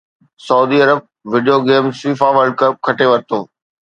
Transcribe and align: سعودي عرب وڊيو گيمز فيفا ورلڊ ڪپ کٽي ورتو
سعودي 0.47 0.77
عرب 0.85 0.99
وڊيو 1.31 1.57
گيمز 1.67 1.95
فيفا 2.03 2.27
ورلڊ 2.35 2.53
ڪپ 2.61 2.73
کٽي 2.85 3.05
ورتو 3.11 3.39